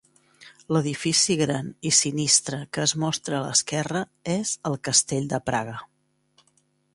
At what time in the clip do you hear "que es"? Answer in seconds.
2.77-2.95